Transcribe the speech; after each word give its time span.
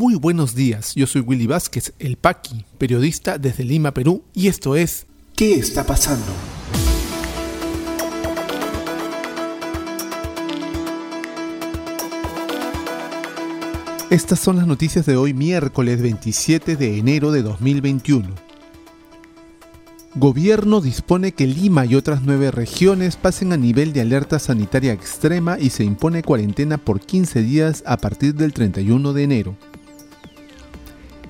Muy 0.00 0.14
buenos 0.14 0.54
días, 0.54 0.94
yo 0.94 1.06
soy 1.06 1.20
Willy 1.20 1.46
Vázquez, 1.46 1.92
el 1.98 2.16
Paqui, 2.16 2.64
periodista 2.78 3.36
desde 3.36 3.64
Lima, 3.64 3.92
Perú, 3.92 4.24
y 4.32 4.48
esto 4.48 4.74
es 4.74 5.04
¿Qué 5.36 5.56
está 5.56 5.84
pasando? 5.84 6.24
Estas 14.08 14.40
son 14.40 14.56
las 14.56 14.66
noticias 14.66 15.04
de 15.04 15.18
hoy 15.18 15.34
miércoles 15.34 16.00
27 16.00 16.76
de 16.76 16.96
enero 16.96 17.30
de 17.30 17.42
2021. 17.42 18.26
Gobierno 20.14 20.80
dispone 20.80 21.32
que 21.32 21.46
Lima 21.46 21.84
y 21.84 21.94
otras 21.94 22.22
nueve 22.22 22.50
regiones 22.50 23.16
pasen 23.16 23.52
a 23.52 23.58
nivel 23.58 23.92
de 23.92 24.00
alerta 24.00 24.38
sanitaria 24.38 24.94
extrema 24.94 25.58
y 25.58 25.68
se 25.68 25.84
impone 25.84 26.22
cuarentena 26.22 26.78
por 26.78 27.02
15 27.02 27.42
días 27.42 27.84
a 27.84 27.98
partir 27.98 28.34
del 28.34 28.54
31 28.54 29.12
de 29.12 29.22
enero. 29.22 29.69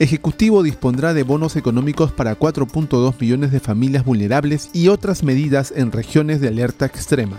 Ejecutivo 0.00 0.62
dispondrá 0.62 1.12
de 1.12 1.24
bonos 1.24 1.56
económicos 1.56 2.10
para 2.10 2.38
4.2 2.38 3.20
millones 3.20 3.52
de 3.52 3.60
familias 3.60 4.02
vulnerables 4.02 4.70
y 4.72 4.88
otras 4.88 5.22
medidas 5.22 5.74
en 5.76 5.92
regiones 5.92 6.40
de 6.40 6.48
alerta 6.48 6.86
extrema. 6.86 7.36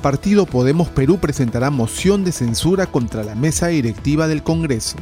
Partido 0.00 0.46
Podemos 0.46 0.88
Perú 0.90 1.18
presentará 1.18 1.70
moción 1.70 2.22
de 2.22 2.30
censura 2.30 2.86
contra 2.86 3.24
la 3.24 3.34
mesa 3.34 3.66
directiva 3.66 4.28
del 4.28 4.44
Congreso. 4.44 4.96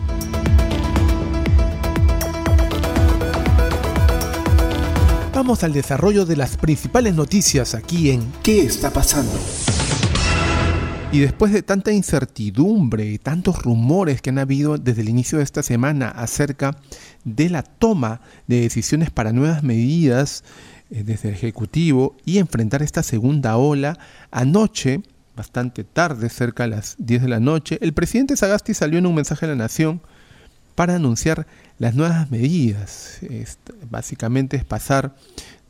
Vamos 5.34 5.65
al 5.65 5.74
desarrollo 5.74 6.24
de 6.24 6.37
las 6.37 6.57
principales 6.57 7.15
noticias 7.15 7.74
aquí 7.74 8.10
en 8.10 8.32
¿Qué 8.43 8.62
está 8.62 8.91
pasando? 8.91 9.38
Y 11.12 11.21
después 11.21 11.52
de 11.52 11.62
tanta 11.62 11.93
incertidumbre 11.93 13.05
y 13.05 13.19
tantos 13.19 13.62
rumores 13.62 14.23
que 14.23 14.30
han 14.30 14.39
habido 14.39 14.79
desde 14.79 15.02
el 15.02 15.11
inicio 15.11 15.37
de 15.37 15.45
esta 15.45 15.62
semana 15.62 16.09
acerca 16.09 16.79
de 17.25 17.51
la 17.51 17.62
toma 17.62 18.23
de 18.46 18.63
decisiones 18.63 19.10
para 19.10 19.35
nuevas 19.35 19.63
medidas 19.63 20.43
eh, 20.90 21.02
desde 21.05 21.29
el 21.29 21.35
Ejecutivo 21.35 22.16
y 22.24 22.38
enfrentar 22.38 22.83
esta 22.83 23.02
segunda 23.02 23.59
ola, 23.59 23.99
anoche, 24.30 25.02
bastante 25.37 25.85
tarde, 25.85 26.30
cerca 26.30 26.63
de 26.63 26.71
las 26.71 26.96
10 26.99 27.21
de 27.21 27.29
la 27.29 27.40
noche, 27.40 27.77
el 27.83 27.93
presidente 27.93 28.35
Sagasti 28.35 28.73
salió 28.73 28.99
en 28.99 29.05
un 29.05 29.15
mensaje 29.15 29.45
a 29.45 29.51
la 29.51 29.55
Nación 29.55 30.01
para 30.74 30.96
anunciar 30.96 31.46
las 31.79 31.95
nuevas 31.95 32.30
medidas. 32.30 33.21
básicamente 33.90 34.57
es 34.57 34.65
pasar 34.65 35.15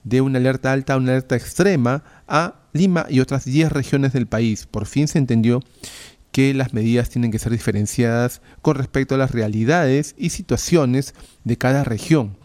de 0.05 0.21
una 0.21 0.39
alerta 0.39 0.73
alta 0.73 0.95
a 0.95 0.97
una 0.97 1.13
alerta 1.13 1.37
extrema 1.37 2.03
a 2.27 2.57
Lima 2.73 3.07
y 3.09 3.21
otras 3.21 3.45
10 3.45 3.71
regiones 3.71 4.13
del 4.13 4.27
país. 4.27 4.67
Por 4.67 4.87
fin 4.87 5.09
se 5.09 5.19
entendió 5.19 5.63
que 6.33 6.55
las 6.55 6.73
medidas 6.73 7.11
tienen 7.11 7.31
que 7.31 7.39
ser 7.39 7.53
diferenciadas 7.53 8.41
con 8.63 8.77
respecto 8.77 9.15
a 9.15 9.19
las 9.19 9.33
realidades 9.33 10.15
y 10.17 10.31
situaciones 10.31 11.15
de 11.45 11.59
cada 11.59 11.85
región. 11.85 12.37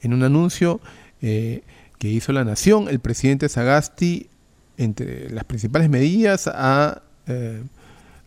En 0.00 0.14
un 0.14 0.22
anuncio 0.22 0.80
eh, 1.20 1.62
que 1.98 2.08
hizo 2.08 2.32
la 2.32 2.44
Nación, 2.44 2.88
el 2.88 3.00
presidente 3.00 3.48
Sagasti, 3.48 4.28
entre 4.76 5.30
las 5.30 5.44
principales 5.44 5.90
medidas, 5.90 6.46
ha 6.46 7.02
eh, 7.26 7.62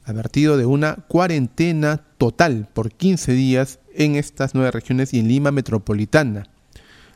advertido 0.03 0.57
de 0.57 0.65
una 0.65 0.95
cuarentena 1.07 2.01
total 2.17 2.67
por 2.73 2.91
15 2.91 3.33
días 3.33 3.79
en 3.93 4.15
estas 4.15 4.55
nueve 4.55 4.71
regiones 4.71 5.13
y 5.13 5.19
en 5.19 5.27
Lima 5.27 5.51
metropolitana, 5.51 6.47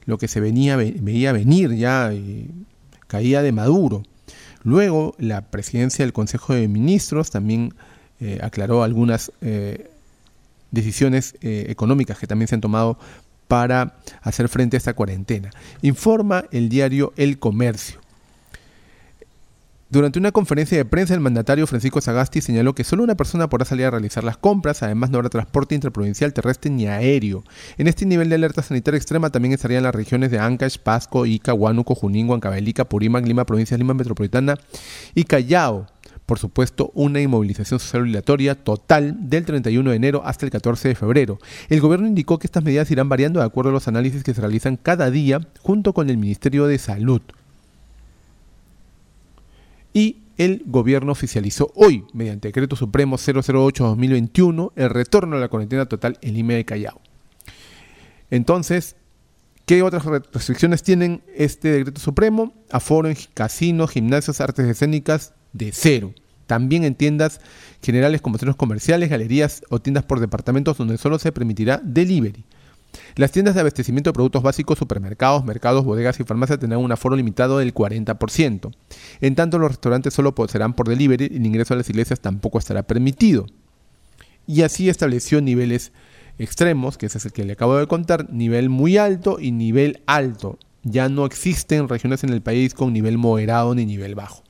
lo 0.06 0.18
que 0.18 0.28
se 0.28 0.40
venía, 0.40 0.76
veía 0.76 1.32
venir 1.32 1.74
ya 1.76 2.14
y 2.14 2.50
caía 3.08 3.42
de 3.42 3.52
Maduro. 3.52 4.04
Luego, 4.64 5.16
la 5.18 5.42
presidencia 5.42 6.06
del 6.06 6.14
Consejo 6.14 6.54
de 6.54 6.68
Ministros 6.68 7.32
también 7.32 7.74
eh, 8.20 8.40
aclaró 8.42 8.84
algunas 8.84 9.32
eh, 9.42 9.90
decisiones 10.70 11.36
eh, 11.42 11.66
económicas 11.70 12.20
que 12.20 12.28
también 12.28 12.48
se 12.48 12.56
han 12.56 12.62
tomado 12.62 13.00
para 13.48 13.98
hacer 14.22 14.48
frente 14.48 14.78
a 14.78 14.80
esta 14.80 14.94
cuarentena. 14.94 15.50
Informa 15.82 16.46
el 16.52 16.70
diario 16.70 17.14
El 17.18 17.40
Comercio. 17.40 18.01
Durante 19.92 20.20
una 20.20 20.32
conferencia 20.32 20.78
de 20.78 20.86
prensa, 20.86 21.14
el 21.14 21.20
mandatario 21.20 21.68
Francisco 21.68 22.00
Sagasti 22.00 22.40
señaló 22.40 22.74
que 22.74 22.86
solo 22.86 23.04
una 23.04 23.16
persona 23.16 23.50
podrá 23.50 23.66
salir 23.66 23.86
a 23.88 23.92
realizar 23.92 24.24
las 24.24 24.38
compras, 24.38 24.84
además 24.84 25.10
no 25.10 25.18
habrá 25.18 25.28
transporte 25.28 25.76
interprovincial, 25.76 26.32
terrestre 26.32 26.72
ni 26.72 26.88
aéreo. 26.88 27.44
En 27.78 27.90
este 27.90 28.06
nivel 28.06 28.30
de 28.30 28.36
alerta 28.36 28.62
sanitaria 28.62 28.98
extrema 28.98 29.32
también 29.32 29.54
estarían 29.54 29.84
las 29.84 29.94
regiones 29.94 30.32
de 30.32 30.40
Ancash, 30.40 30.78
Pasco, 30.78 31.26
Ica, 31.26 31.54
Huánuco, 31.54 31.94
Junín, 31.94 32.30
Huancavelica, 32.30 32.86
Purímac, 32.86 33.26
Lima, 33.26 33.46
provincia 33.46 33.76
de 33.76 33.80
Lima 33.80 33.94
Metropolitana 33.94 34.56
y 35.14 35.26
Callao. 35.26 35.88
Por 36.26 36.40
supuesto, 36.40 36.92
una 36.94 37.20
inmovilización 37.20 37.82
social 37.82 38.04
obligatoria 38.04 38.56
total 38.56 39.30
del 39.30 39.44
31 39.44 39.90
de 39.90 39.96
enero 39.98 40.22
hasta 40.24 40.46
el 40.46 40.54
14 40.54 40.88
de 40.88 40.96
febrero. 40.96 41.38
El 41.68 41.82
gobierno 41.82 42.08
indicó 42.08 42.40
que 42.40 42.48
estas 42.48 42.64
medidas 42.64 42.90
irán 42.92 43.10
variando 43.10 43.42
de 43.42 43.46
acuerdo 43.46 43.72
a 43.72 43.74
los 43.74 43.90
análisis 43.90 44.24
que 44.24 44.34
se 44.34 44.40
realizan 44.40 44.78
cada 44.78 45.12
día 45.12 45.42
junto 45.60 45.92
con 45.92 46.10
el 46.10 46.18
Ministerio 46.18 46.66
de 46.68 46.78
Salud 46.78 47.22
y 49.94 50.18
el 50.38 50.64
gobierno 50.66 51.12
oficializó 51.12 51.72
hoy, 51.76 52.06
mediante 52.14 52.48
decreto 52.48 52.76
supremo 52.76 53.18
008-2021, 53.18 54.72
el 54.76 54.90
retorno 54.90 55.38
a 55.38 55.40
la 55.40 55.50
cuarentena 55.50 55.86
total 55.86 56.18
en 56.22 56.34
Lima 56.34 56.54
de 56.54 56.66
Callao. 56.66 57.00
Entonces, 58.32 58.96
¿qué 59.66 59.84
otras 59.84 60.06
restricciones 60.06 60.84
tienen 60.84 61.22
este 61.36 61.72
decreto 61.72 62.02
supremo? 62.02 62.54
Aforo 62.72 63.10
en 63.10 63.18
casinos, 63.34 63.92
gimnasios, 63.92 64.42
artes 64.42 64.66
escénicas 64.66 65.34
de 65.54 65.72
cero. 65.74 66.14
También 66.48 66.84
en 66.84 66.96
tiendas 66.96 67.40
generales 67.82 68.22
como 68.22 68.38
centros 68.38 68.56
comerciales, 68.56 69.10
galerías 69.10 69.62
o 69.70 69.80
tiendas 69.80 70.06
por 70.06 70.20
departamentos 70.20 70.78
donde 70.78 70.98
solo 70.98 71.20
se 71.20 71.32
permitirá 71.32 71.82
delivery. 71.84 72.46
Las 73.16 73.32
tiendas 73.32 73.56
de 73.56 73.62
abastecimiento 73.62 74.10
de 74.10 74.14
productos 74.14 74.44
básicos, 74.44 74.78
supermercados, 74.78 75.44
mercados, 75.44 75.86
bodegas 75.86 76.20
y 76.20 76.24
farmacias 76.24 76.60
tendrán 76.60 76.82
un 76.82 76.92
aforo 76.92 77.16
limitado 77.16 77.58
del 77.58 77.74
40%. 77.74 78.72
En 79.22 79.36
tanto, 79.36 79.60
los 79.60 79.72
restaurantes 79.72 80.14
solo 80.14 80.34
serán 80.48 80.74
por 80.74 80.88
delivery 80.88 81.30
y 81.32 81.38
el 81.38 81.46
ingreso 81.46 81.74
a 81.74 81.78
las 81.78 81.90
iglesias 81.90 82.20
tampoco 82.20 82.60
estará 82.60 82.84
permitido. 82.84 83.46
Y 84.48 84.64
así 84.64 84.90
estableció 84.90 85.42
niveles 85.42 85.92
extremos, 86.38 86.98
que 86.98 87.06
ese 87.06 87.18
es 87.18 87.26
el 87.26 87.32
que 87.32 87.46
le 87.46 87.54
acabo 87.54 87.78
de 87.78 87.88
contar, 87.88 88.32
nivel 88.32 88.70
muy 88.70 88.98
alto 88.98 89.38
y 89.40 89.52
nivel 89.52 90.02
alto. 90.08 90.58
Ya 90.84 91.10
no 91.10 91.26
existen 91.26 91.88
regiones 91.88 92.24
en 92.24 92.32
el 92.32 92.42
país 92.42 92.74
con 92.74 92.92
nivel 92.92 93.18
moderado 93.18 93.76
ni 93.76 93.86
nivel 93.86 94.16
bajo. 94.16 94.44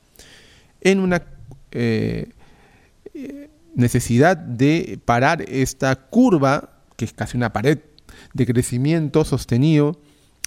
En 0.80 0.98
una 0.98 1.22
eh, 1.70 2.30
eh, 3.14 3.50
necesidad 3.74 4.36
de 4.36 4.98
parar 5.04 5.42
esta 5.42 5.94
curva, 5.96 6.70
que 6.96 7.04
es 7.04 7.12
casi 7.12 7.36
una 7.36 7.52
pared 7.52 7.78
de 8.34 8.46
crecimiento 8.46 9.24
sostenido 9.24 9.98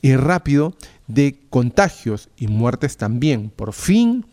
y 0.01 0.15
rápido 0.15 0.75
de 1.07 1.39
contagios 1.49 2.29
y 2.37 2.47
muertes 2.47 2.97
también. 2.97 3.49
Por 3.49 3.73
fin, 3.73 4.25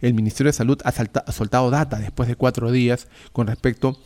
el 0.00 0.14
Ministerio 0.14 0.48
de 0.48 0.56
Salud 0.56 0.78
ha, 0.84 1.32
soltado 1.32 1.70
data 1.70 1.98
después 1.98 2.28
de 2.28 2.36
cuatro 2.36 2.70
días 2.70 3.08
con 3.32 3.46
respecto 3.46 3.98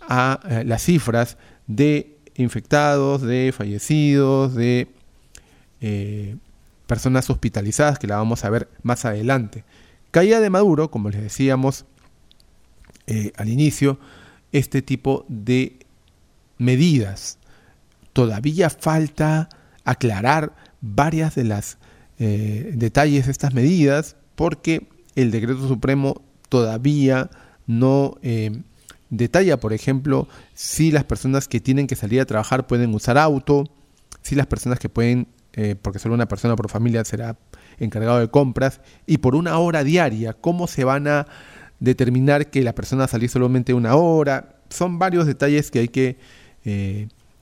a 0.00 0.40
eh, 0.48 0.64
las 0.64 0.82
cifras 0.82 1.36
de 1.66 2.18
infectados, 2.34 3.22
de 3.22 3.52
fallecidos, 3.56 4.54
de 4.54 4.88
eh, 5.80 6.36
personas 6.86 7.28
hospitalizadas, 7.30 7.98
que 7.98 8.06
la 8.06 8.16
vamos 8.16 8.44
a 8.44 8.50
ver 8.50 8.68
más 8.82 9.04
adelante. 9.04 9.64
Caída 10.10 10.40
de 10.40 10.50
Maduro, 10.50 10.90
como 10.90 11.10
les 11.10 11.20
decíamos 11.20 11.84
eh, 13.06 13.32
al 13.36 13.48
inicio, 13.48 13.98
este 14.52 14.82
tipo 14.82 15.24
de 15.28 15.78
medidas 16.58 17.38
todavía 18.12 18.70
falta 18.70 19.48
aclarar 19.84 20.54
varias 20.80 21.34
de 21.34 21.44
las 21.44 21.78
eh, 22.18 22.72
detalles 22.74 23.26
de 23.26 23.32
estas 23.32 23.54
medidas 23.54 24.16
porque 24.34 24.88
el 25.14 25.30
decreto 25.30 25.66
supremo 25.68 26.22
todavía 26.48 27.30
no 27.66 28.16
eh, 28.22 28.62
detalla, 29.10 29.58
por 29.58 29.72
ejemplo, 29.72 30.28
si 30.54 30.90
las 30.90 31.04
personas 31.04 31.48
que 31.48 31.60
tienen 31.60 31.86
que 31.86 31.96
salir 31.96 32.20
a 32.20 32.26
trabajar 32.26 32.66
pueden 32.66 32.94
usar 32.94 33.18
auto, 33.18 33.64
si 34.22 34.34
las 34.34 34.46
personas 34.46 34.78
que 34.78 34.88
pueden, 34.88 35.28
eh, 35.52 35.76
porque 35.80 35.98
solo 35.98 36.14
una 36.14 36.28
persona 36.28 36.56
por 36.56 36.70
familia 36.70 37.04
será 37.04 37.36
encargado 37.78 38.18
de 38.18 38.28
compras, 38.28 38.80
y 39.06 39.18
por 39.18 39.34
una 39.34 39.58
hora 39.58 39.84
diaria, 39.84 40.32
cómo 40.32 40.66
se 40.66 40.84
van 40.84 41.08
a 41.08 41.26
determinar 41.78 42.50
que 42.50 42.62
la 42.62 42.74
persona 42.74 43.08
salir 43.08 43.30
solamente 43.30 43.72
una 43.72 43.94
hora. 43.94 44.56
Son 44.68 44.98
varios 44.98 45.26
detalles 45.26 45.70
que 45.70 45.78
hay 45.80 45.88
que 45.88 46.18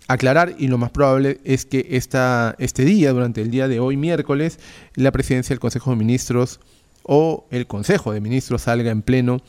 aclarar 0.09 0.55
y 0.59 0.69
lo 0.69 0.79
más 0.79 0.91
probable 0.91 1.39
es 1.45 1.67
que 1.67 1.87
esta, 1.91 2.57
este 2.59 2.85
día, 2.85 3.13
durante 3.13 3.43
el 3.43 3.51
día 3.51 3.69
de 3.69 3.79
hoy, 3.79 3.97
miércoles, 3.97 4.59
la 4.95 5.13
presidencia 5.13 5.55
del 5.55 5.61
Consejo 5.61 5.91
de 5.91 5.97
Ministros 5.97 6.61
o 7.03 7.47
el 7.51 7.67
Consejo 7.67 8.13
de 8.13 8.21
Ministros 8.21 8.63
salga 8.63 8.91
en 8.91 9.03
pleno 9.03 9.41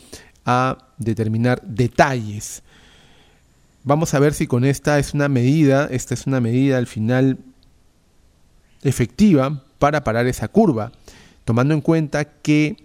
a 0.45 0.77
determinar 0.97 1.61
detalles. 1.63 2.61
Vamos 3.83 4.13
a 4.13 4.19
ver 4.19 4.33
si 4.33 4.47
con 4.47 4.65
esta 4.65 5.00
es 5.00 5.13
una 5.13 5.29
medida, 5.29 5.88
esta 5.89 6.13
es 6.13 6.27
una 6.27 6.41
medida 6.41 6.77
al 6.77 6.88
final 6.88 7.39
efectiva 8.83 9.63
para 9.79 10.03
parar 10.03 10.27
esa 10.27 10.50
curva, 10.50 10.91
tomando 11.45 11.73
en 11.73 11.81
cuenta 11.81 12.25
que 12.25 12.75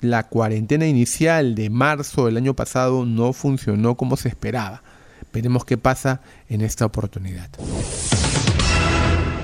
la 0.00 0.28
cuarentena 0.28 0.86
inicial 0.86 1.54
de 1.54 1.68
marzo 1.68 2.26
del 2.26 2.38
año 2.38 2.54
pasado 2.54 3.04
no 3.04 3.34
funcionó 3.34 3.96
como 3.96 4.16
se 4.16 4.28
esperaba. 4.28 4.82
Veremos 5.32 5.64
qué 5.64 5.78
pasa 5.78 6.20
en 6.48 6.60
esta 6.60 6.84
oportunidad. 6.84 7.48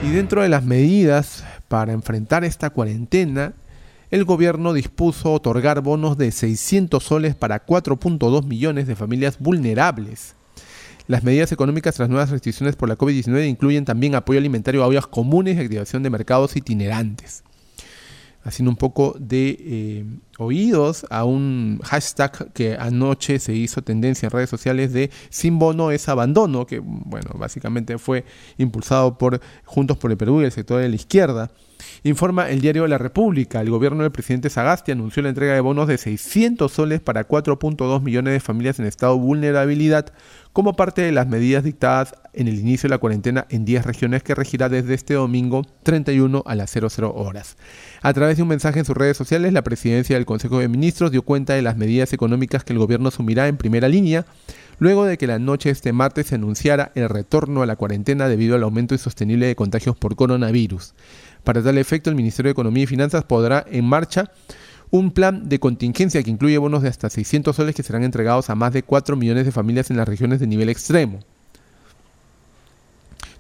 Y 0.05 0.11
dentro 0.11 0.43
de 0.43 0.49
las 0.49 0.65
medidas 0.65 1.45
para 1.69 1.93
enfrentar 1.93 2.45
esta 2.45 2.71
cuarentena, 2.71 3.55
el 4.11 4.25
gobierno 4.25 4.73
dispuso 4.73 5.33
otorgar 5.33 5.81
bonos 5.81 6.17
de 6.17 6.31
600 6.31 7.03
soles 7.03 7.35
para 7.35 7.67
4.2 7.67 8.45
millones 8.45 8.87
de 8.87 8.97
familias 8.97 9.39
vulnerables. 9.39 10.35
Las 11.09 11.25
medidas 11.25 11.53
económicas 11.53 11.95
tras 11.95 12.09
nuevas 12.09 12.31
restricciones 12.31 12.77
por 12.77 12.89
la 12.89 12.99
COVID-19 12.99 13.49
incluyen 13.49 13.85
también 13.85 14.15
apoyo 14.15 14.39
alimentario 14.39 14.85
a 14.85 14.87
ollas 14.87 15.07
comunes 15.07 15.57
y 15.57 15.61
activación 15.61 16.03
de 16.03 16.11
mercados 16.11 16.55
itinerantes 16.57 17.43
haciendo 18.49 18.71
un 18.71 18.77
poco 18.77 19.15
de 19.19 19.57
eh, 19.61 20.05
oídos 20.39 21.07
a 21.11 21.25
un 21.25 21.81
hashtag 21.85 22.51
que 22.55 22.77
anoche 22.77 23.39
se 23.39 23.53
hizo 23.53 23.83
tendencia 23.83 24.27
en 24.27 24.31
redes 24.31 24.49
sociales 24.49 24.95
de 24.95 25.11
sin 25.29 25.59
bono 25.59 25.91
es 25.91 26.09
abandono, 26.09 26.67
que 26.67 26.79
bueno, 26.83 27.31
básicamente 27.35 27.99
fue 27.99 28.25
impulsado 28.57 29.19
por 29.19 29.41
Juntos 29.67 29.99
por 29.99 30.11
el 30.11 30.17
Perú 30.17 30.41
y 30.41 30.47
el 30.47 30.53
sector 30.53 30.81
de 30.81 30.89
la 30.89 30.97
izquierda. 30.97 31.51
Informa 32.05 32.49
el 32.49 32.61
diario 32.61 32.87
La 32.87 32.97
República, 32.97 33.61
el 33.61 33.71
gobierno 33.71 34.03
del 34.03 34.13
presidente 34.13 34.49
Sagasti 34.49 34.93
anunció 34.93 35.23
la 35.23 35.29
entrega 35.29 35.53
de 35.53 35.61
bonos 35.61 35.87
de 35.87 35.99
600 35.99 36.73
soles 36.73 37.01
para 37.01 37.29
4.2 37.29 38.01
millones 38.01 38.33
de 38.33 38.41
familias 38.41 38.79
en 38.79 38.87
estado 38.87 39.15
de 39.15 39.21
vulnerabilidad 39.21 40.13
como 40.55 40.75
parte 40.75 41.03
de 41.03 41.13
las 41.13 41.29
medidas 41.29 41.65
dictadas 41.65 42.15
en 42.39 42.47
el 42.47 42.59
inicio 42.59 42.87
de 42.87 42.95
la 42.95 42.99
cuarentena 42.99 43.47
en 43.51 43.65
10 43.65 43.85
regiones 43.85 44.23
que 44.23 44.35
regirá 44.35 44.69
desde 44.69 44.95
este 44.95 45.15
domingo 45.15 45.67
31 45.83 46.45
a 46.47 46.55
las 46.55 46.71
00 46.71 47.13
horas. 47.13 47.57
A 48.01 48.13
través 48.13 48.37
de 48.37 48.45
un 48.45 48.49
mensaje 48.49 48.79
en 48.79 48.85
sus 48.85 48.97
redes 48.97 49.17
sociales, 49.17 49.53
la 49.53 49.63
presidencia 49.63 50.15
del 50.15 50.25
Consejo 50.25 50.61
de 50.61 50.69
Ministros 50.69 51.11
dio 51.11 51.23
cuenta 51.23 51.55
de 51.55 51.63
las 51.63 51.77
medidas 51.77 52.13
económicas 52.13 52.63
que 52.63 52.73
el 52.73 52.79
gobierno 52.79 53.09
asumirá 53.09 53.49
en 53.49 53.57
primera 53.57 53.89
línea, 53.89 54.25
luego 54.79 55.05
de 55.05 55.19
que 55.19 55.27
la 55.27 55.41
noche 55.41 55.71
de 55.71 55.73
este 55.73 55.93
martes 55.93 56.29
se 56.29 56.37
anunciara 56.37 56.93
el 56.95 57.09
retorno 57.09 57.63
a 57.63 57.67
la 57.67 57.75
cuarentena 57.75 58.29
debido 58.29 58.55
al 58.55 58.63
aumento 58.63 58.95
insostenible 58.95 59.47
de 59.47 59.57
contagios 59.57 59.97
por 59.97 60.15
coronavirus. 60.15 60.95
Para 61.43 61.61
tal 61.61 61.77
efecto, 61.77 62.09
el 62.09 62.17
Ministerio 62.17 62.51
de 62.51 62.53
Economía 62.53 62.85
y 62.85 62.87
Finanzas 62.87 63.25
podrá 63.25 63.67
en 63.69 63.85
marcha 63.85 64.31
un 64.91 65.11
plan 65.11 65.49
de 65.49 65.59
contingencia 65.59 66.23
que 66.23 66.31
incluye 66.31 66.57
bonos 66.57 66.83
de 66.83 66.89
hasta 66.89 67.11
600 67.11 67.57
soles 67.57 67.75
que 67.75 67.83
serán 67.83 68.05
entregados 68.05 68.49
a 68.49 68.55
más 68.55 68.73
de 68.73 68.85
4 68.85 69.17
millones 69.17 69.45
de 69.45 69.53
familias 69.53 69.91
en 69.91 69.97
las 69.97 70.09
regiones 70.09 70.39
de 70.39 70.47
nivel 70.47 70.69
extremo. 70.69 71.19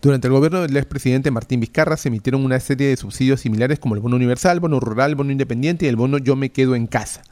Durante 0.00 0.28
el 0.28 0.32
gobierno 0.32 0.62
del 0.62 0.76
expresidente 0.76 1.32
Martín 1.32 1.58
Vizcarra 1.58 1.96
se 1.96 2.06
emitieron 2.06 2.44
una 2.44 2.60
serie 2.60 2.86
de 2.86 2.96
subsidios 2.96 3.40
similares 3.40 3.80
como 3.80 3.96
el 3.96 4.00
bono 4.00 4.14
universal, 4.14 4.60
bono 4.60 4.78
rural, 4.78 5.16
bono 5.16 5.32
independiente 5.32 5.86
y 5.86 5.88
el 5.88 5.96
bono 5.96 6.18
Yo 6.18 6.36
me 6.36 6.50
quedo 6.50 6.76
en 6.76 6.86
casa. 6.86 7.22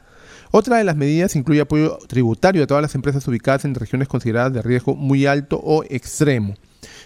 Otra 0.51 0.77
de 0.77 0.83
las 0.83 0.97
medidas 0.97 1.37
incluye 1.37 1.61
apoyo 1.61 1.97
tributario 2.07 2.63
a 2.63 2.67
todas 2.67 2.81
las 2.81 2.95
empresas 2.95 3.25
ubicadas 3.27 3.63
en 3.63 3.73
regiones 3.73 4.09
consideradas 4.09 4.51
de 4.51 4.61
riesgo 4.61 4.95
muy 4.95 5.25
alto 5.25 5.61
o 5.63 5.85
extremo. 5.85 6.55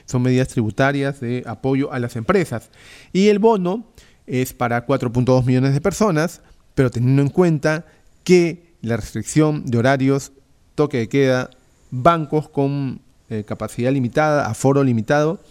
Son 0.06 0.24
medidas 0.24 0.48
tributarias 0.48 1.20
de 1.20 1.44
apoyo 1.46 1.94
a 1.94 2.00
las 2.00 2.16
empresas. 2.16 2.72
Y 3.14 3.28
el 3.28 3.38
bono 3.38 3.86
es 4.26 4.54
para 4.54 4.88
4.2 4.88 5.46
millones 5.46 5.74
de 5.74 5.82
personas, 5.82 6.42
pero 6.74 6.90
teniendo 6.90 7.22
en 7.22 7.30
cuenta 7.30 7.86
que 8.24 8.76
la 8.82 8.98
restricción 8.98 9.66
de 9.66 9.78
horarios, 9.78 10.32
toque 10.74 10.98
de 10.98 11.10
queda, 11.10 11.50
bancos 11.92 12.50
con 12.50 13.02
eh, 13.32 13.46
capacidad 13.46 13.94
limitada, 13.94 14.46
aforo 14.46 14.84
limitado, 14.84 15.42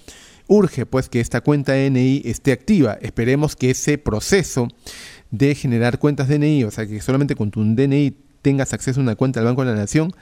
urge 0.49 0.85
pues 0.85 1.09
que 1.09 1.19
esta 1.19 1.41
cuenta 1.41 1.73
DNI 1.73 2.21
esté 2.27 2.53
activa. 2.53 2.99
Esperemos 3.01 3.57
que 3.57 3.71
ese 3.71 3.97
proceso 3.97 4.69
de 5.31 5.55
generar 5.55 5.99
cuentas 5.99 6.29
DNI, 6.29 6.65
o 6.65 6.71
sea 6.71 6.87
que 6.87 7.01
solamente 7.01 7.37
con 7.37 7.51
tu 7.51 7.65
DNI 7.65 8.15
tengas 8.43 8.75
acceso 8.75 9.01
a 9.01 9.03
una 9.03 9.17
cuenta 9.17 9.41
del 9.41 9.47
Banco 9.47 9.65
de 9.65 9.73
la 9.73 9.79
Nación, 9.79 10.13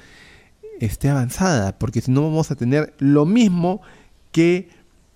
esté 0.78 1.08
avanzada, 1.08 1.76
porque 1.76 2.00
si 2.00 2.12
no 2.12 2.22
vamos 2.22 2.52
a 2.52 2.54
tener 2.54 2.94
lo 2.98 3.26
mismo 3.26 3.82
que 4.30 4.68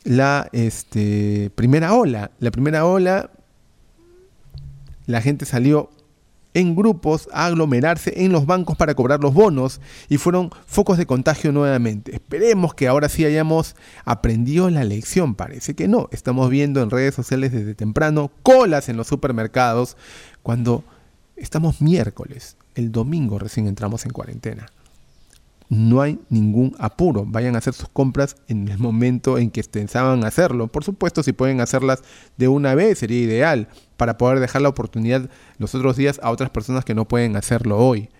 la 0.02 0.48
este, 0.50 1.50
primera 1.54 1.94
ola. 1.94 2.32
La 2.40 2.50
primera 2.50 2.84
ola, 2.84 3.30
la 5.06 5.20
gente 5.20 5.44
salió 5.44 5.90
en 6.54 6.74
grupos 6.74 7.28
a 7.32 7.46
aglomerarse 7.46 8.24
en 8.24 8.32
los 8.32 8.46
bancos 8.46 8.76
para 8.76 8.94
cobrar 8.94 9.20
los 9.20 9.34
bonos 9.34 9.80
y 10.08 10.18
fueron 10.18 10.50
focos 10.66 10.98
de 10.98 11.06
contagio 11.06 11.52
nuevamente. 11.52 12.14
Esperemos 12.14 12.74
que 12.74 12.88
ahora 12.88 13.08
sí 13.08 13.24
hayamos 13.24 13.76
aprendido 14.04 14.68
la 14.70 14.84
lección. 14.84 15.34
Parece 15.34 15.74
que 15.74 15.88
no. 15.88 16.08
Estamos 16.12 16.50
viendo 16.50 16.82
en 16.82 16.90
redes 16.90 17.14
sociales 17.14 17.52
desde 17.52 17.74
temprano 17.74 18.30
colas 18.42 18.88
en 18.88 18.96
los 18.96 19.06
supermercados 19.06 19.96
cuando 20.42 20.84
estamos 21.36 21.80
miércoles. 21.80 22.56
El 22.74 22.92
domingo 22.92 23.38
recién 23.38 23.66
entramos 23.66 24.04
en 24.04 24.12
cuarentena 24.12 24.66
no 25.72 26.02
hay 26.02 26.18
ningún 26.28 26.76
apuro. 26.78 27.24
Vayan 27.26 27.54
a 27.54 27.58
hacer 27.58 27.72
sus 27.72 27.88
compras 27.88 28.36
en 28.46 28.68
el 28.68 28.78
momento 28.78 29.38
en 29.38 29.50
que 29.50 29.64
pensaban 29.64 30.22
hacerlo. 30.22 30.68
Por 30.68 30.84
supuesto, 30.84 31.22
si 31.22 31.32
pueden 31.32 31.62
hacerlas 31.62 32.02
de 32.36 32.46
una 32.46 32.74
vez, 32.74 32.98
sería 32.98 33.22
ideal 33.22 33.68
para 33.96 34.18
poder 34.18 34.38
dejar 34.38 34.60
la 34.60 34.68
oportunidad 34.68 35.30
los 35.56 35.74
otros 35.74 35.96
días 35.96 36.20
a 36.22 36.30
otras 36.30 36.50
personas 36.50 36.84
que 36.84 36.94
no 36.94 37.08
pueden 37.08 37.36
hacerlo 37.36 37.78
hoy. 37.78 38.10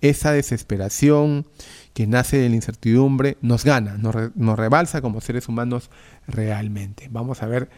Esa 0.00 0.32
desesperación 0.32 1.46
que 1.92 2.06
nace 2.06 2.38
de 2.38 2.48
la 2.48 2.54
incertidumbre 2.54 3.36
nos 3.42 3.64
gana, 3.64 3.98
nos, 3.98 4.56
rebalsa 4.56 5.02
como 5.02 5.20
seres 5.20 5.46
humanos 5.46 5.90
realmente. 6.26 7.08
Vamos 7.10 7.42
a 7.42 7.46
ver 7.46 7.68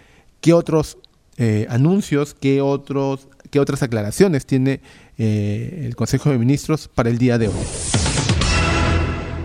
qué 0.41 0.53
otros 0.53 0.99
eh, 1.37 1.67
anuncios, 1.69 2.33
qué, 2.33 2.61
otros, 2.61 3.29
qué 3.51 3.59
otras 3.59 3.83
aclaraciones 3.83 4.47
tiene 4.47 4.83
eh, 5.19 5.83
el 5.85 5.97
Consejo 5.97 6.31
de 6.31 6.39
Ministros 6.39 6.87
para 6.87 7.11
el 7.11 7.19
día 7.19 7.39
de 7.39 7.49
hoy. 7.49 8.06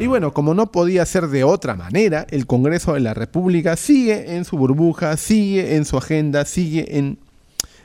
Y 0.01 0.07
bueno, 0.07 0.33
como 0.33 0.55
no 0.55 0.71
podía 0.71 1.05
ser 1.05 1.27
de 1.27 1.43
otra 1.43 1.75
manera, 1.75 2.25
el 2.31 2.47
Congreso 2.47 2.95
de 2.95 3.01
la 3.01 3.13
República 3.13 3.75
sigue 3.75 4.35
en 4.35 4.45
su 4.45 4.57
burbuja, 4.57 5.15
sigue 5.15 5.75
en 5.75 5.85
su 5.85 5.95
agenda, 5.95 6.43
sigue 6.43 6.97
en 6.97 7.19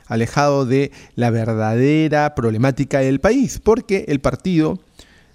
alejado 0.07 0.65
de 0.65 0.91
la 1.13 1.29
verdadera 1.29 2.33
problemática 2.33 3.01
del 3.01 3.19
país, 3.19 3.61
porque 3.63 4.05
el 4.07 4.19
partido 4.19 4.79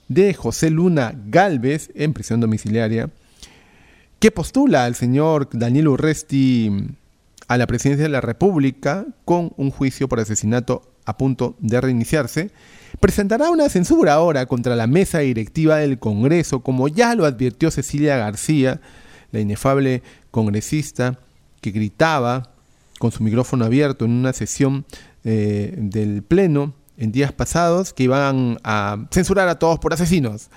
de 0.08 0.34
José 0.34 0.70
Luna 0.70 1.14
Galvez, 1.28 1.90
en 1.94 2.14
prisión 2.14 2.40
domiciliaria, 2.40 3.10
que 4.18 4.32
postula 4.32 4.84
al 4.84 4.96
señor 4.96 5.50
Daniel 5.52 5.86
Urresti 5.86 6.68
a 7.46 7.58
la 7.58 7.68
presidencia 7.68 8.06
de 8.06 8.12
la 8.12 8.20
República 8.20 9.06
con 9.24 9.52
un 9.56 9.70
juicio 9.70 10.08
por 10.08 10.18
asesinato 10.18 10.82
a 11.04 11.16
punto 11.16 11.56
de 11.60 11.80
reiniciarse, 11.80 12.50
presentará 13.00 13.50
una 13.50 13.68
censura 13.68 14.14
ahora 14.14 14.46
contra 14.46 14.76
la 14.76 14.86
mesa 14.86 15.20
directiva 15.20 15.76
del 15.78 15.98
Congreso, 15.98 16.60
como 16.60 16.88
ya 16.88 17.14
lo 17.14 17.24
advirtió 17.24 17.70
Cecilia 17.70 18.16
García, 18.16 18.80
la 19.32 19.40
inefable 19.40 20.02
congresista 20.30 21.18
que 21.60 21.70
gritaba 21.70 22.50
con 22.98 23.10
su 23.10 23.22
micrófono 23.22 23.64
abierto 23.64 24.04
en 24.04 24.12
una 24.12 24.32
sesión 24.32 24.84
eh, 25.24 25.74
del 25.76 26.22
Pleno 26.22 26.74
en 26.96 27.10
días 27.10 27.32
pasados 27.32 27.92
que 27.92 28.04
iban 28.04 28.58
a 28.62 29.08
censurar 29.10 29.48
a 29.48 29.58
todos 29.58 29.78
por 29.78 29.92
asesinos. 29.92 30.50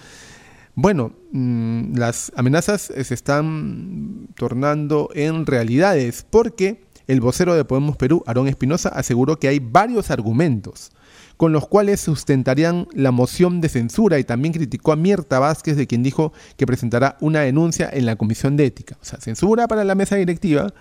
Bueno, 0.75 1.14
mm, 1.32 1.96
las 1.98 2.32
amenazas 2.36 2.82
se 2.82 3.14
están 3.14 4.28
tornando 4.36 5.10
en 5.16 5.46
realidades 5.46 6.25
porque 6.30 6.85
el 7.08 7.22
vocero 7.22 7.56
de 7.56 7.66
Podemos 7.66 7.98
Perú, 7.98 8.24
Aarón 8.26 8.48
Espinosa, 8.48 8.90
aseguró 8.90 9.38
que 9.38 9.48
hay 9.48 9.60
varios 9.60 10.12
argumentos 10.12 10.92
con 11.38 11.52
los 11.52 11.68
cuales 11.68 12.00
sustentarían 12.00 12.88
la 12.94 13.12
moción 13.12 13.62
de 13.62 13.70
censura 13.70 14.20
y 14.20 14.24
también 14.24 14.54
criticó 14.54 14.94
a 14.94 14.96
Mirta 14.96 15.40
Vázquez, 15.40 15.76
de 15.76 15.88
quien 15.88 16.04
dijo 16.04 16.34
que 16.58 16.66
presentará 16.66 17.18
una 17.20 17.42
denuncia 17.42 17.90
en 17.92 18.06
la 18.06 18.16
Comisión 18.16 18.56
de 18.56 18.66
Ética. 18.66 18.98
O 19.02 19.06
sea, 19.06 19.20
censura 19.20 19.68
para 19.68 19.84
la 19.84 19.96
mesa 19.96 20.16
directiva. 20.16 20.74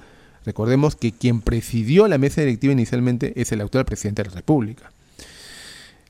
Recordemos 0.45 0.95
que 0.95 1.13
quien 1.13 1.41
presidió 1.41 2.07
la 2.07 2.19
mesa 2.19 2.43
directiva 2.43 2.73
inicialmente 2.73 3.33
es 3.41 3.51
el 3.53 3.61
actual 3.63 3.85
presidente 3.85 4.23
de 4.23 4.29
la 4.29 4.37
República. 4.37 4.93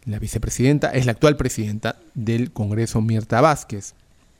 La 0.04 0.18
vicepresidenta 0.18 0.90
es 0.90 1.06
la 1.06 1.12
actual 1.12 1.36
presidenta 1.36 1.96
del 2.14 2.52
Congreso, 2.52 3.00
Mirta 3.00 3.40
Vázquez. 3.40 3.94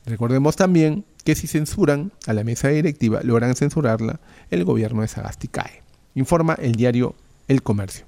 Recordemos 0.05 0.55
también 0.55 1.05
que 1.23 1.35
si 1.35 1.47
censuran 1.47 2.11
a 2.27 2.33
la 2.33 2.43
mesa 2.43 2.69
directiva, 2.69 3.21
logran 3.23 3.55
censurarla 3.55 4.19
el 4.51 4.63
gobierno 4.63 5.01
de 5.01 5.07
Sagasti 5.07 5.47
cae. 5.47 5.81
Informa 6.13 6.53
el 6.53 6.73
diario 6.73 7.15
El 7.47 7.63
Comercio. 7.63 8.05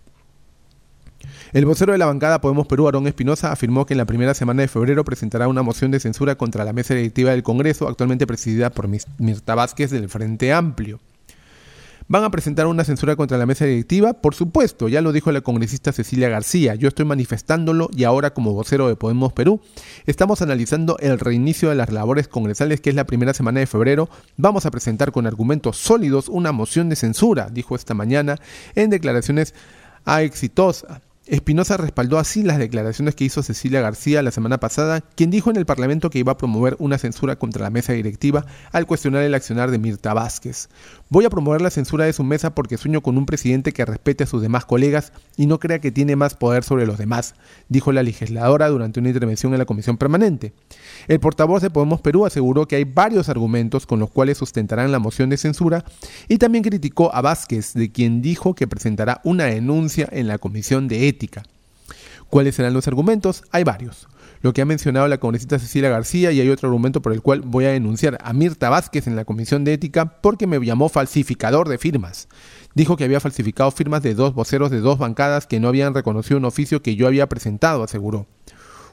El 1.54 1.66
vocero 1.66 1.94
de 1.94 1.98
la 1.98 2.06
bancada 2.06 2.42
Podemos 2.42 2.68
Perú, 2.68 2.86
Aarón 2.86 3.08
Espinosa, 3.08 3.52
afirmó 3.52 3.86
que 3.86 3.94
en 3.94 3.98
la 3.98 4.06
primera 4.06 4.34
semana 4.34 4.62
de 4.62 4.68
febrero 4.68 5.04
presentará 5.04 5.48
una 5.48 5.64
moción 5.64 5.92
de 5.92 6.00
censura 6.00 6.36
contra 6.36 6.64
la 6.64 6.74
mesa 6.74 6.94
directiva 6.94 7.32
del 7.32 7.44
Congreso, 7.44 7.88
actualmente 7.88 8.28
presidida 8.28 8.70
por 8.70 8.88
Mirta 8.88 9.56
Vázquez 9.56 9.90
del 9.90 10.10
Frente 10.10 10.54
Amplio. 10.54 11.00
¿Van 12.10 12.24
a 12.24 12.32
presentar 12.32 12.68
una 12.68 12.86
censura 12.86 13.18
contra 13.18 13.38
la 13.38 13.46
mesa 13.46 13.66
directiva? 13.66 14.14
Por 14.14 14.34
supuesto, 14.34 14.88
ya 14.88 15.02
lo 15.02 15.12
dijo 15.12 15.30
la 15.34 15.42
congresista 15.42 15.92
Cecilia 15.92 16.30
García. 16.30 16.74
Yo 16.76 16.88
estoy 16.88 17.04
manifestándolo 17.04 17.90
y 17.94 18.06
ahora 18.06 18.34
como 18.34 18.54
vocero 18.54 18.88
de 18.88 18.96
Podemos 18.96 19.34
Perú 19.34 19.60
estamos 20.06 20.42
analizando 20.42 20.98
el 21.00 21.20
reinicio 21.20 21.68
de 21.68 21.76
las 21.76 21.92
labores 21.92 22.30
congresales 22.30 22.80
que 22.80 22.92
es 22.92 22.96
la 22.96 23.04
primera 23.04 23.34
semana 23.34 23.60
de 23.60 23.68
febrero. 23.68 24.08
Vamos 24.38 24.66
a 24.66 24.72
presentar 24.72 25.12
con 25.12 25.28
argumentos 25.28 25.76
sólidos 25.76 26.30
una 26.30 26.54
moción 26.54 26.88
de 26.88 26.96
censura, 26.96 27.50
dijo 27.52 27.76
esta 27.76 27.94
mañana 27.94 28.38
en 28.76 28.90
declaraciones 28.90 29.54
a 30.06 30.22
Exitosa 30.22 31.02
Espinosa 31.28 31.76
respaldó 31.76 32.20
así 32.20 32.42
las 32.42 32.58
declaraciones 32.58 33.14
que 33.14 33.26
hizo 33.26 33.44
Cecilia 33.44 33.82
García 33.82 34.22
la 34.22 34.32
semana 34.32 34.62
pasada, 34.62 35.02
quien 35.02 35.30
dijo 35.30 35.50
en 35.50 35.58
el 35.58 35.66
Parlamento 35.66 36.10
que 36.10 36.20
iba 36.20 36.32
a 36.32 36.38
promover 36.38 36.78
una 36.80 36.98
censura 36.98 37.36
contra 37.36 37.64
la 37.64 37.70
mesa 37.70 37.92
directiva 37.92 38.46
al 38.72 38.86
cuestionar 38.86 39.24
el 39.24 39.34
accionar 39.34 39.70
de 39.70 39.78
Mirta 39.78 40.14
Vázquez. 40.14 40.70
Voy 41.10 41.26
a 41.26 41.30
promover 41.30 41.60
la 41.60 41.70
censura 41.70 42.06
de 42.06 42.14
su 42.14 42.24
mesa 42.24 42.56
porque 42.56 42.78
sueño 42.78 43.02
con 43.02 43.18
un 43.18 43.26
presidente 43.26 43.74
que 43.74 43.84
respete 43.84 44.24
a 44.24 44.28
sus 44.28 44.42
demás 44.42 44.64
colegas 44.64 45.12
y 45.36 45.48
no 45.48 45.60
crea 45.60 45.80
que 45.80 45.92
tiene 45.92 46.16
más 46.16 46.34
poder 46.34 46.64
sobre 46.64 46.86
los 46.86 46.98
demás, 46.98 47.36
dijo 47.68 47.92
la 47.92 48.04
legisladora 48.04 48.70
durante 48.70 49.02
una 49.02 49.10
intervención 49.10 49.52
en 49.52 49.60
la 49.60 49.66
comisión 49.66 49.98
permanente. 49.98 50.54
El 51.10 51.20
portavoz 51.20 51.62
de 51.62 51.70
Podemos 51.70 52.00
Perú 52.00 52.26
aseguró 52.26 52.70
que 52.70 52.78
hay 52.78 52.86
varios 52.86 53.28
argumentos 53.28 53.86
con 53.86 54.00
los 54.00 54.10
cuales 54.12 54.38
sustentarán 54.38 54.94
la 54.94 55.00
moción 55.00 55.30
de 55.30 55.36
censura 55.36 55.84
y 56.30 56.38
también 56.38 56.64
criticó 56.64 57.14
a 57.14 57.22
Vázquez, 57.22 57.74
de 57.74 57.92
quien 57.92 58.22
dijo 58.22 58.56
que 58.56 58.66
presentará 58.66 59.20
una 59.26 59.44
denuncia 59.44 60.08
en 60.10 60.30
la 60.30 60.38
comisión 60.38 60.88
de 60.88 61.10
ética 61.10 61.17
¿Cuáles 62.30 62.56
serán 62.56 62.74
los 62.74 62.88
argumentos? 62.88 63.44
Hay 63.52 63.64
varios. 63.64 64.08
Lo 64.42 64.54
que 64.54 64.62
ha 64.62 64.66
mencionado 64.66 65.08
la 65.08 65.18
congresista 65.18 65.58
Cecilia 65.58 65.90
García 65.90 66.32
y 66.32 66.40
hay 66.40 66.50
otro 66.50 66.68
argumento 66.68 67.02
por 67.02 67.14
el 67.14 67.22
cual 67.22 67.42
voy 67.42 67.66
a 67.66 67.72
denunciar 67.72 68.20
a 68.22 68.34
Mirta 68.34 68.70
Vázquez 68.70 69.08
en 69.08 69.16
la 69.16 69.26
Comisión 69.26 69.64
de 69.64 69.74
Ética 69.74 70.22
porque 70.22 70.46
me 70.46 70.64
llamó 70.64 70.90
falsificador 70.90 71.70
de 71.70 71.78
firmas. 71.78 72.28
Dijo 72.76 72.98
que 72.98 73.06
había 73.06 73.20
falsificado 73.20 73.72
firmas 73.72 74.04
de 74.04 74.14
dos 74.14 74.34
voceros 74.34 74.70
de 74.70 74.80
dos 74.80 75.00
bancadas 75.00 75.48
que 75.48 75.60
no 75.60 75.70
habían 75.70 75.96
reconocido 75.96 76.38
un 76.38 76.46
oficio 76.46 76.84
que 76.84 76.96
yo 76.96 77.08
había 77.08 77.28
presentado, 77.28 77.84
aseguró. 77.84 78.28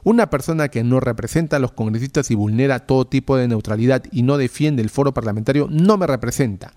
Una 0.03 0.29
persona 0.29 0.69
que 0.69 0.83
no 0.83 0.99
representa 0.99 1.57
a 1.57 1.59
los 1.59 1.71
congresistas 1.71 2.29
y 2.31 2.35
vulnera 2.35 2.85
todo 2.85 3.05
tipo 3.05 3.37
de 3.37 3.47
neutralidad 3.47 4.03
y 4.11 4.21
no 4.21 4.37
defiende 4.37 4.81
el 4.81 4.89
foro 4.89 5.13
parlamentario 5.13 5.67
no 5.69 5.97
me 5.97 6.07
representa. 6.07 6.73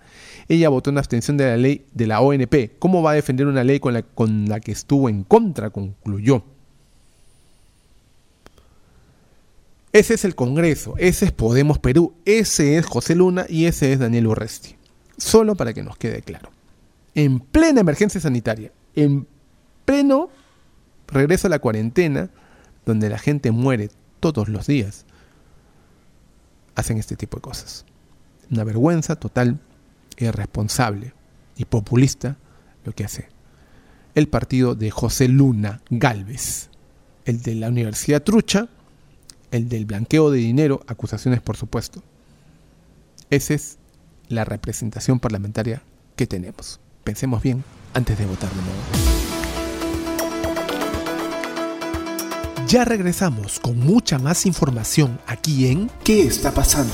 Ella 0.49 0.69
votó 0.69 0.89
en 0.89 0.97
abstención 0.97 1.37
de 1.37 1.45
la 1.45 1.57
ley 1.57 1.85
de 1.93 2.07
la 2.07 2.21
ONP. 2.21 2.79
¿Cómo 2.79 3.03
va 3.03 3.11
a 3.11 3.13
defender 3.13 3.45
una 3.45 3.63
ley 3.63 3.79
con 3.79 3.93
la, 3.93 4.59
que 4.59 4.71
estuvo 4.71 5.07
en 5.07 5.23
contra? 5.23 5.69
concluyó. 5.69 6.43
Ese 9.93 10.15
es 10.15 10.25
el 10.25 10.35
Congreso, 10.35 10.95
ese 10.97 11.25
es 11.25 11.31
Podemos 11.31 11.79
Perú, 11.79 12.13
ese 12.25 12.77
es 12.77 12.85
José 12.85 13.15
Luna 13.15 13.45
y 13.47 13.65
ese 13.65 13.93
es 13.93 13.99
Daniel 13.99 14.27
Urresti. 14.27 14.75
Solo 15.17 15.55
para 15.55 15.73
que 15.73 15.83
nos 15.83 15.97
quede 15.97 16.21
claro. 16.21 16.49
En 17.13 17.39
plena 17.39 17.81
emergencia 17.81 18.19
sanitaria, 18.19 18.71
en 18.95 19.27
pleno 19.85 20.29
regreso 21.07 21.47
a 21.47 21.49
la 21.49 21.59
cuarentena, 21.59 22.29
donde 22.85 23.09
la 23.09 23.17
gente 23.19 23.51
muere 23.51 23.89
todos 24.19 24.47
los 24.47 24.67
días, 24.67 25.05
hacen 26.75 26.97
este 26.97 27.15
tipo 27.15 27.37
de 27.37 27.41
cosas. 27.41 27.85
Una 28.51 28.63
vergüenza 28.63 29.15
total, 29.15 29.59
irresponsable 30.19 31.13
y 31.55 31.65
populista 31.65 32.37
lo 32.85 32.93
que 32.93 33.05
hace 33.05 33.39
el 34.15 34.27
partido 34.27 34.75
de 34.75 34.91
José 34.91 35.27
Luna 35.27 35.81
Galvez, 35.89 36.69
el 37.25 37.41
de 37.41 37.55
la 37.55 37.69
Universidad 37.69 38.23
Trucha, 38.23 38.67
el 39.51 39.69
del 39.69 39.85
blanqueo 39.85 40.31
de 40.31 40.39
dinero, 40.39 40.81
acusaciones 40.87 41.41
por 41.41 41.57
supuesto. 41.57 42.03
Esa 43.29 43.53
es 43.53 43.77
la 44.27 44.45
representación 44.45 45.19
parlamentaria 45.19 45.83
que 46.15 46.27
tenemos. 46.27 46.79
Pensemos 47.03 47.41
bien 47.41 47.63
antes 47.93 48.17
de 48.17 48.25
votar 48.25 48.49
de 48.49 48.55
nuevo. 48.55 48.79
Ya 52.67 52.85
regresamos 52.85 53.59
con 53.59 53.79
mucha 53.79 54.19
más 54.19 54.45
información 54.45 55.19
aquí 55.25 55.67
en 55.67 55.89
¿Qué 56.03 56.23
está 56.23 56.51
pasando? 56.51 56.93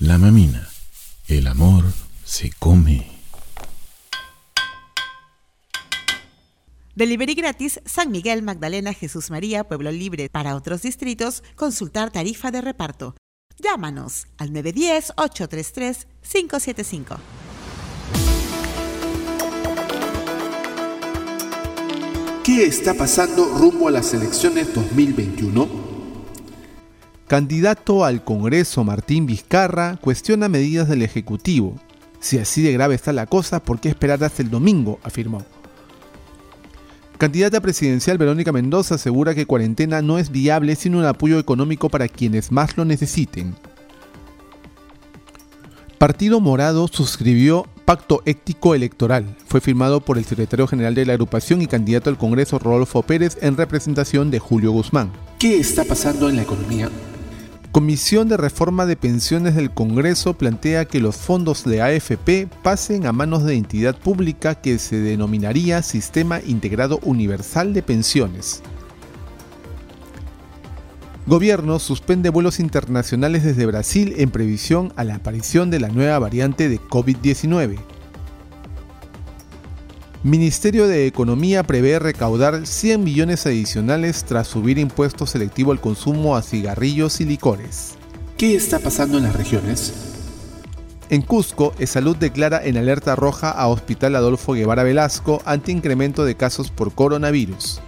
La 0.00 0.16
mamina, 0.16 0.66
el 1.28 1.46
amor 1.46 1.84
se 2.24 2.50
come. 2.58 3.06
Delivery 6.94 7.34
gratis 7.34 7.82
San 7.84 8.10
Miguel, 8.10 8.42
Magdalena, 8.42 8.94
Jesús 8.94 9.30
María, 9.30 9.64
Pueblo 9.64 9.92
Libre. 9.92 10.30
Para 10.30 10.56
otros 10.56 10.80
distritos, 10.80 11.42
consultar 11.54 12.10
tarifa 12.10 12.50
de 12.50 12.62
reparto. 12.62 13.14
Llámanos 13.58 14.26
al 14.38 14.54
910-833-575. 14.54 17.18
¿Qué 22.42 22.64
está 22.64 22.94
pasando 22.94 23.44
rumbo 23.44 23.88
a 23.88 23.90
las 23.90 24.14
elecciones 24.14 24.72
2021? 24.72 25.89
Candidato 27.30 28.04
al 28.04 28.24
Congreso 28.24 28.82
Martín 28.82 29.24
Vizcarra 29.24 29.96
cuestiona 30.00 30.48
medidas 30.48 30.88
del 30.88 31.02
Ejecutivo. 31.02 31.76
Si 32.18 32.38
así 32.38 32.60
de 32.60 32.72
grave 32.72 32.96
está 32.96 33.12
la 33.12 33.26
cosa, 33.26 33.62
¿por 33.62 33.78
qué 33.78 33.88
esperar 33.88 34.24
hasta 34.24 34.42
el 34.42 34.50
domingo? 34.50 34.98
afirmó. 35.04 35.40
Candidata 37.18 37.60
presidencial 37.60 38.18
Verónica 38.18 38.50
Mendoza 38.50 38.96
asegura 38.96 39.32
que 39.32 39.46
cuarentena 39.46 40.02
no 40.02 40.18
es 40.18 40.32
viable 40.32 40.74
sin 40.74 40.96
un 40.96 41.04
apoyo 41.04 41.38
económico 41.38 41.88
para 41.88 42.08
quienes 42.08 42.50
más 42.50 42.76
lo 42.76 42.84
necesiten. 42.84 43.54
Partido 45.98 46.40
Morado 46.40 46.88
suscribió 46.88 47.68
Pacto 47.84 48.22
Ético 48.24 48.74
Electoral. 48.74 49.36
Fue 49.46 49.60
firmado 49.60 50.00
por 50.00 50.18
el 50.18 50.24
secretario 50.24 50.66
general 50.66 50.96
de 50.96 51.06
la 51.06 51.12
agrupación 51.12 51.62
y 51.62 51.68
candidato 51.68 52.10
al 52.10 52.18
Congreso 52.18 52.58
Rodolfo 52.58 53.02
Pérez 53.02 53.38
en 53.40 53.56
representación 53.56 54.32
de 54.32 54.40
Julio 54.40 54.72
Guzmán. 54.72 55.12
¿Qué 55.38 55.60
está 55.60 55.84
pasando 55.84 56.28
en 56.28 56.34
la 56.34 56.42
economía? 56.42 56.90
Comisión 57.72 58.28
de 58.28 58.36
Reforma 58.36 58.84
de 58.84 58.96
Pensiones 58.96 59.54
del 59.54 59.70
Congreso 59.70 60.34
plantea 60.34 60.86
que 60.86 60.98
los 60.98 61.14
fondos 61.14 61.62
de 61.62 61.80
AFP 61.80 62.48
pasen 62.64 63.06
a 63.06 63.12
manos 63.12 63.44
de 63.44 63.54
entidad 63.54 63.96
pública 63.96 64.56
que 64.56 64.76
se 64.80 64.96
denominaría 64.96 65.80
Sistema 65.82 66.40
Integrado 66.44 66.98
Universal 67.04 67.72
de 67.72 67.84
Pensiones. 67.84 68.60
Gobierno 71.26 71.78
suspende 71.78 72.30
vuelos 72.30 72.58
internacionales 72.58 73.44
desde 73.44 73.66
Brasil 73.66 74.14
en 74.16 74.30
previsión 74.30 74.92
a 74.96 75.04
la 75.04 75.14
aparición 75.14 75.70
de 75.70 75.78
la 75.78 75.90
nueva 75.90 76.18
variante 76.18 76.68
de 76.68 76.80
COVID-19. 76.80 77.78
Ministerio 80.22 80.86
de 80.86 81.06
Economía 81.06 81.62
prevé 81.62 81.98
recaudar 81.98 82.66
100 82.66 83.02
millones 83.02 83.46
adicionales 83.46 84.22
tras 84.24 84.48
subir 84.48 84.76
impuesto 84.76 85.26
selectivo 85.26 85.72
al 85.72 85.80
consumo 85.80 86.36
a 86.36 86.42
cigarrillos 86.42 87.22
y 87.22 87.24
licores. 87.24 87.94
¿Qué 88.36 88.54
está 88.54 88.80
pasando 88.80 89.16
en 89.16 89.24
las 89.24 89.34
regiones? 89.34 89.94
En 91.08 91.22
Cusco, 91.22 91.72
Salud 91.86 92.18
declara 92.18 92.62
en 92.62 92.76
alerta 92.76 93.16
roja 93.16 93.50
a 93.50 93.66
Hospital 93.68 94.14
Adolfo 94.14 94.52
Guevara 94.52 94.82
Velasco 94.82 95.40
ante 95.46 95.72
incremento 95.72 96.26
de 96.26 96.34
casos 96.34 96.70
por 96.70 96.92
coronavirus. 96.92 97.80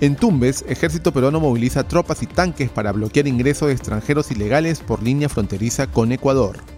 En 0.00 0.16
Tumbes, 0.16 0.64
ejército 0.66 1.12
peruano 1.12 1.38
moviliza 1.38 1.86
tropas 1.86 2.24
y 2.24 2.26
tanques 2.26 2.70
para 2.70 2.90
bloquear 2.90 3.28
ingresos 3.28 3.68
de 3.68 3.74
extranjeros 3.74 4.32
ilegales 4.32 4.80
por 4.80 5.00
línea 5.00 5.28
fronteriza 5.28 5.86
con 5.86 6.10
Ecuador. 6.10 6.75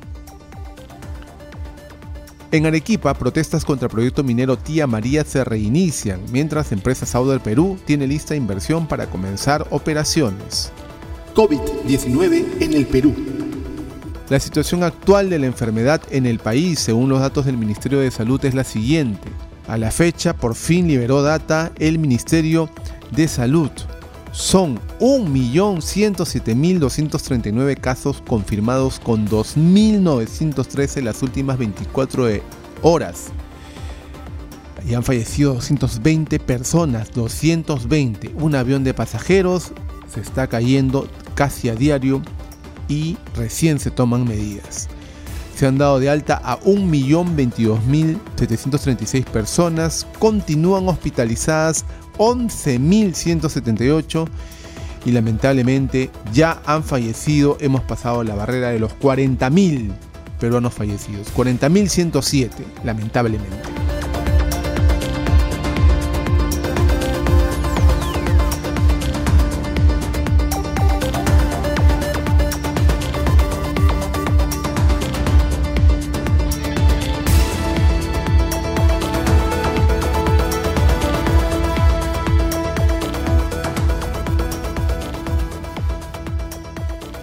En 2.50 2.64
Arequipa, 2.64 3.12
protestas 3.12 3.62
contra 3.62 3.88
el 3.88 3.92
proyecto 3.92 4.24
minero 4.24 4.56
Tía 4.56 4.86
María 4.86 5.22
se 5.22 5.44
reinician, 5.44 6.20
mientras 6.32 6.72
Empresa 6.72 7.04
Saudo 7.04 7.32
del 7.32 7.40
Perú 7.40 7.78
tiene 7.84 8.06
lista 8.06 8.32
de 8.32 8.38
inversión 8.38 8.86
para 8.86 9.04
comenzar 9.04 9.66
operaciones. 9.68 10.72
COVID-19 11.34 12.62
en 12.62 12.72
el 12.72 12.86
Perú. 12.86 13.14
La 14.30 14.40
situación 14.40 14.82
actual 14.82 15.28
de 15.28 15.38
la 15.38 15.46
enfermedad 15.46 16.00
en 16.10 16.24
el 16.24 16.38
país, 16.38 16.78
según 16.78 17.10
los 17.10 17.20
datos 17.20 17.44
del 17.44 17.58
Ministerio 17.58 18.00
de 18.00 18.10
Salud, 18.10 18.42
es 18.42 18.54
la 18.54 18.64
siguiente. 18.64 19.28
A 19.66 19.76
la 19.76 19.90
fecha, 19.90 20.32
por 20.32 20.54
fin 20.54 20.88
liberó 20.88 21.20
data 21.20 21.70
el 21.78 21.98
Ministerio 21.98 22.70
de 23.10 23.28
Salud. 23.28 23.70
Son 24.32 24.80
1.107.239 25.00 27.80
casos 27.80 28.22
confirmados 28.26 28.98
con 29.00 29.28
2.913 29.28 30.98
en 30.98 31.04
las 31.04 31.22
últimas 31.22 31.58
24 31.58 32.26
horas. 32.82 33.26
Y 34.88 34.94
han 34.94 35.02
fallecido 35.02 35.54
220 35.54 36.38
personas, 36.40 37.10
220. 37.12 38.34
Un 38.36 38.54
avión 38.54 38.84
de 38.84 38.94
pasajeros 38.94 39.72
se 40.12 40.20
está 40.20 40.46
cayendo 40.46 41.08
casi 41.34 41.68
a 41.68 41.74
diario 41.74 42.22
y 42.88 43.16
recién 43.34 43.80
se 43.80 43.90
toman 43.90 44.24
medidas. 44.24 44.88
Se 45.54 45.66
han 45.66 45.78
dado 45.78 45.98
de 45.98 46.08
alta 46.08 46.40
a 46.44 46.60
1.022.736 46.60 49.24
personas. 49.24 50.06
Continúan 50.18 50.88
hospitalizadas 50.88 51.84
11.178 52.18 54.28
y 55.04 55.12
lamentablemente 55.12 56.10
ya 56.32 56.60
han 56.66 56.82
fallecido. 56.84 57.56
Hemos 57.60 57.82
pasado 57.82 58.24
la 58.24 58.34
barrera 58.34 58.70
de 58.70 58.78
los 58.78 58.92
40.000 58.98 59.90
peruanos 60.38 60.74
fallecidos. 60.74 61.34
40.107, 61.34 62.50
lamentablemente. 62.84 63.87